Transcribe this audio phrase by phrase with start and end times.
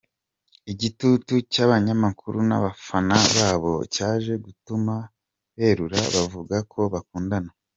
[0.71, 4.93] Igitutu cy’abanyamakuru n’abafana babo cyaje gutuma
[5.55, 7.51] berura bavuga ko bakundana.